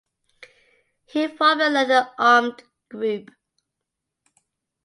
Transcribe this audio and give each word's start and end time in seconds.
He 1.05 1.27
formed 1.27 1.61
and 1.61 1.75
led 1.75 1.91
an 1.91 2.07
armed 2.17 2.63
group. 2.89 3.29